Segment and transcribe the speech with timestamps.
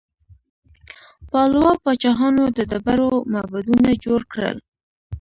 [1.29, 4.57] پالوا پاچاهانو د ډبرو معبدونه جوړ کړل.